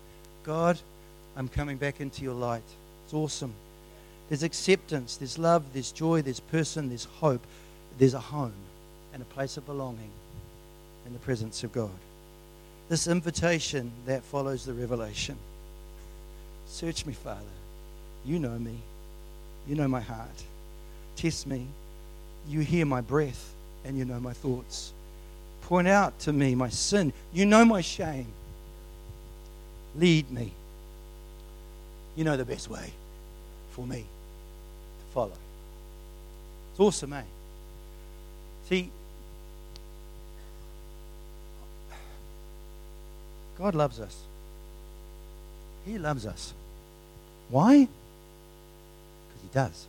[0.44, 0.78] God,
[1.36, 2.62] I'm coming back into your light.
[3.04, 3.54] It's awesome.
[4.28, 7.46] There's acceptance, there's love, there's joy, there's person, there's hope,
[7.98, 8.52] there's a home
[9.12, 10.10] and a place of belonging
[11.06, 11.90] in the presence of God.
[12.88, 15.36] This invitation that follows the revelation.
[16.66, 17.40] Search me, Father.
[18.24, 18.76] You know me.
[19.66, 20.42] You know my heart.
[21.16, 21.66] Test me.
[22.48, 23.52] You hear my breath
[23.84, 24.92] and you know my thoughts.
[25.62, 27.12] Point out to me my sin.
[27.32, 28.28] You know my shame.
[29.98, 30.52] Lead me.
[32.16, 32.92] You know the best way
[33.72, 35.32] for me to follow.
[36.72, 37.22] It's awesome, eh?
[38.68, 38.90] See,
[43.58, 44.16] God loves us.
[45.84, 46.52] He loves us.
[47.50, 47.88] Why?
[49.28, 49.86] Because He does.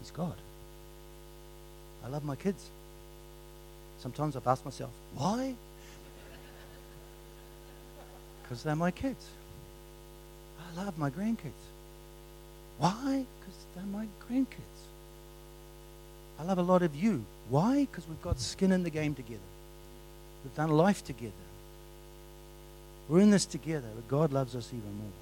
[0.00, 0.34] He's God.
[2.04, 2.64] I love my kids.
[4.00, 5.54] Sometimes I've asked myself, why?
[8.50, 9.28] Because they're my kids.
[10.58, 11.52] I love my grandkids.
[12.78, 13.24] Why?
[13.38, 14.80] Because they're my grandkids.
[16.36, 17.24] I love a lot of you.
[17.48, 17.86] Why?
[17.88, 19.38] Because we've got skin in the game together.
[20.42, 21.32] We've done life together.
[23.08, 25.12] We're in this together, but God loves us even more.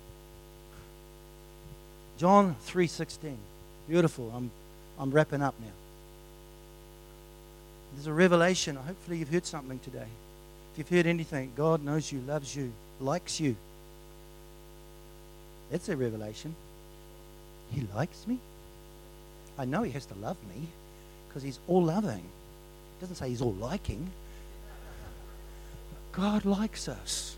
[2.16, 3.36] John 3:16.
[3.88, 4.32] Beautiful.
[4.34, 4.50] I'm
[4.98, 5.66] I'm wrapping up now.
[7.92, 8.76] There's a revelation.
[8.76, 10.08] Hopefully you've heard something today.
[10.72, 13.56] If you've heard anything, God knows you, loves you, likes you.
[15.70, 16.54] That's a revelation.
[17.70, 18.38] He likes me.
[19.58, 20.68] I know he has to love me
[21.28, 22.22] because he's all loving.
[22.22, 24.10] He doesn't say he's all liking.
[26.12, 27.36] God likes us,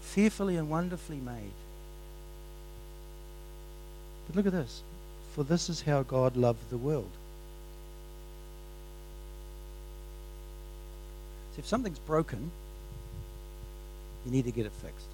[0.00, 1.52] fearfully and wonderfully made.
[4.26, 4.82] But look at this.
[5.34, 7.10] For this is how God loved the world.
[11.52, 12.50] So if something's broken,
[14.28, 15.06] you need to get it fixed.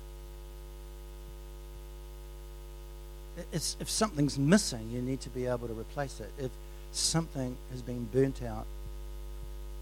[3.53, 6.31] It's, if something's missing, you need to be able to replace it.
[6.37, 6.51] If
[6.91, 8.67] something has been burnt out,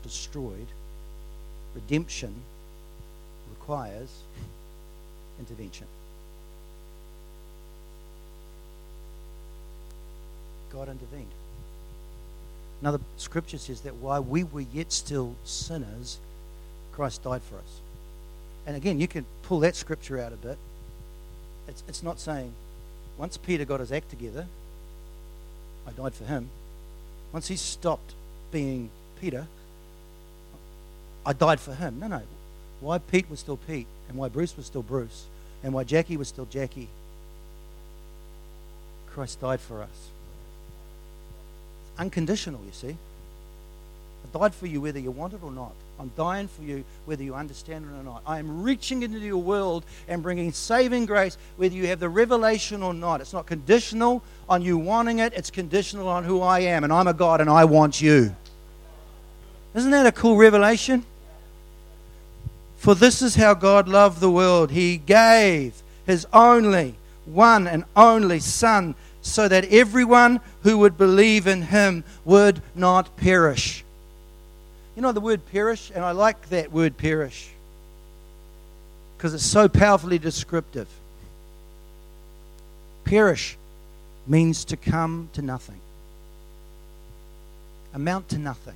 [0.03, 0.67] destroyed,
[1.75, 2.35] redemption
[3.51, 4.11] requires
[5.39, 5.87] intervention.
[10.71, 11.27] God intervened.
[12.83, 16.19] Another scripture says that while we were yet still sinners,
[16.93, 17.82] Christ died for us.
[18.67, 20.59] And again, you can pull that scripture out a bit.
[21.69, 22.53] It's, it's not saying,
[23.19, 24.47] once Peter got his act together,
[25.87, 26.49] I died for him.
[27.33, 28.15] Once he stopped
[28.51, 28.91] being
[29.21, 29.47] Peter,
[31.25, 31.99] I died for him.
[32.01, 32.23] No, no.
[32.81, 35.27] Why Pete was still Pete, and why Bruce was still Bruce,
[35.63, 36.89] and why Jackie was still Jackie.
[39.07, 40.11] Christ died for us.
[41.91, 42.97] It's unconditional, you see.
[44.25, 45.73] I died for you whether you want it or not.
[45.99, 48.23] I'm dying for you whether you understand it or not.
[48.27, 52.83] I am reaching into your world and bringing saving grace whether you have the revelation
[52.83, 53.21] or not.
[53.21, 56.83] It's not conditional on you wanting it, it's conditional on who I am.
[56.85, 58.35] And I'm a God and I want you.
[59.75, 61.05] Isn't that a cool revelation?
[62.77, 64.73] For this is how God loved the world.
[64.73, 71.63] He gave his only, one and only Son, so that everyone who would believe in
[71.63, 73.82] him would not perish.
[74.97, 77.51] You know the word perish, and I like that word perish
[79.17, 80.89] because it's so powerfully descriptive.
[83.05, 83.57] Perish
[84.27, 85.81] means to come to nothing,
[87.95, 88.75] amount to nothing,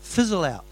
[0.00, 0.64] fizzle out.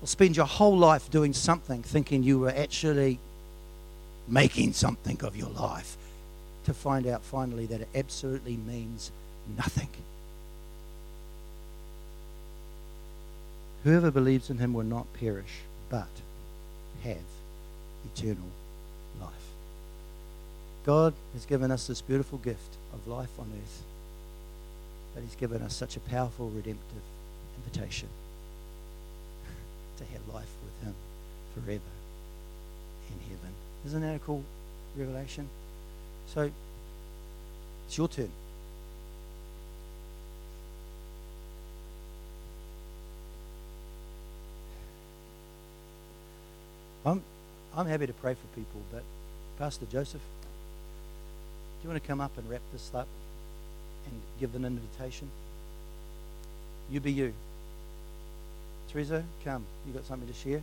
[0.00, 3.18] Or spend your whole life doing something thinking you were actually
[4.28, 5.96] making something of your life
[6.66, 9.10] to find out finally that it absolutely means
[9.56, 9.88] nothing.
[13.84, 16.08] Whoever believes in him will not perish, but
[17.02, 17.16] have
[18.14, 18.50] eternal
[19.20, 19.48] life.
[20.84, 23.82] God has given us this beautiful gift of life on earth,
[25.14, 27.02] but He's given us such a powerful redemptive
[27.56, 28.08] invitation
[29.98, 30.94] to have life with Him
[31.54, 31.80] forever
[33.10, 33.52] in heaven.
[33.86, 34.42] Isn't that a cool
[34.96, 35.48] revelation?
[36.26, 36.50] So,
[37.86, 38.30] it's your turn.
[47.08, 47.22] I'm,
[47.74, 49.02] I'm happy to pray for people, but
[49.58, 53.06] Pastor Joseph, do you want to come up and wrap this up
[54.06, 55.28] and give an invitation?
[56.90, 57.32] You be you.
[58.92, 59.64] Teresa, come.
[59.86, 60.62] You got something to share?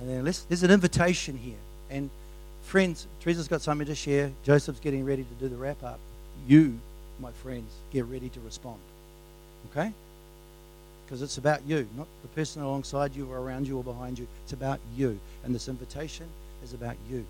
[0.00, 1.56] And then let's, there's an invitation here.
[1.90, 2.10] And
[2.62, 4.30] friends, Teresa's got something to share.
[4.44, 5.98] Joseph's getting ready to do the wrap up.
[6.46, 6.78] You,
[7.20, 8.78] my friends, get ready to respond.
[9.70, 9.92] Okay?
[11.08, 14.28] Because it's about you, not the person alongside you or around you or behind you.
[14.44, 15.18] It's about you.
[15.42, 16.26] And this invitation
[16.62, 17.24] is about you.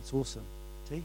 [0.00, 0.42] It's awesome.
[0.90, 1.04] T?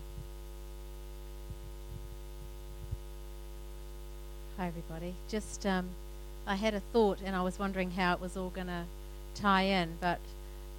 [4.57, 5.13] Hi, everybody.
[5.29, 5.89] Just, um,
[6.47, 8.85] I had a thought and I was wondering how it was all going to
[9.35, 10.17] tie in, but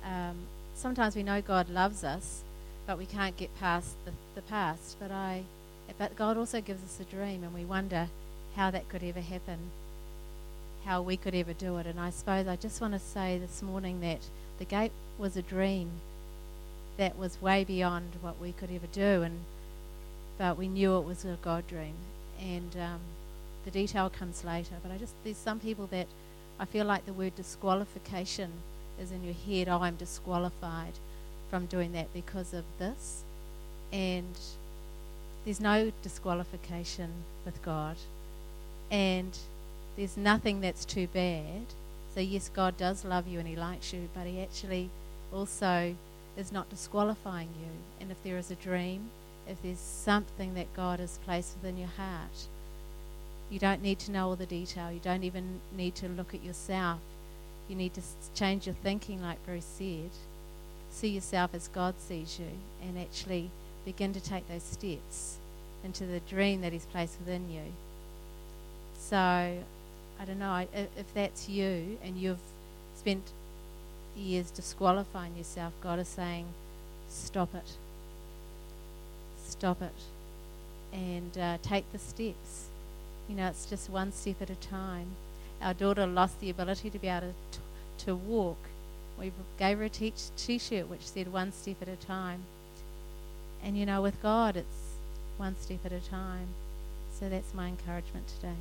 [0.05, 0.39] um,
[0.75, 2.43] sometimes we know God loves us,
[2.85, 4.97] but we can't get past the, the past.
[4.99, 5.45] But I,
[5.97, 8.09] but God also gives us a dream, and we wonder
[8.57, 9.71] how that could ever happen,
[10.89, 11.87] how we could ever do it.
[11.87, 14.21] And I suppose I just want to say this morning that
[14.59, 15.91] the gate was a dream
[16.97, 19.41] that was way beyond what we could ever do, and
[20.39, 21.95] but we knew it was a God dream,
[22.41, 23.01] and um,
[23.67, 24.77] the detail comes later.
[24.83, 26.07] But I just there's some people that
[26.59, 28.51] I feel like the word disqualification
[28.99, 29.69] is in your head.
[29.69, 30.95] Oh, I'm disqualified
[31.51, 33.25] from doing that because of this,
[33.93, 34.39] and
[35.45, 37.11] there's no disqualification
[37.45, 37.97] with God,
[38.91, 39.37] and
[39.99, 41.67] there's nothing that's too bad.
[42.15, 44.91] So yes, God does love you and He likes you, but He actually
[45.35, 45.97] also
[46.37, 47.71] is not disqualifying you.
[48.01, 49.11] And if there is a dream,
[49.49, 52.47] if there's something that God has placed within your heart,
[53.51, 54.93] you don't need to know all the detail.
[54.93, 57.01] You don't even need to look at yourself.
[57.69, 58.03] You need to
[58.37, 60.11] change your thinking, like Bruce said.
[60.93, 62.51] See yourself as God sees you
[62.83, 63.51] and actually
[63.85, 65.39] begin to take those steps
[65.83, 67.73] into the dream that He's placed within you.
[68.97, 69.59] So,
[70.21, 72.41] I don't know, if that's you and you've
[72.97, 73.23] spent
[74.17, 76.47] years disqualifying yourself, God is saying,
[77.09, 77.77] stop it.
[79.47, 79.93] Stop it.
[80.93, 82.67] And uh, take the steps.
[83.29, 85.09] You know, it's just one step at a time.
[85.63, 88.59] Our daughter lost the ability to be able to, to walk.
[89.19, 90.13] We gave her a t
[90.59, 92.43] shirt which said one step at a time.
[93.63, 94.97] And you know, with God, it's
[95.37, 96.49] one step at a time.
[97.19, 98.57] So that's my encouragement today.